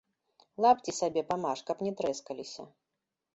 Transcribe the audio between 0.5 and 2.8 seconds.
Лапці сабе памаж, каб не трэскаліся.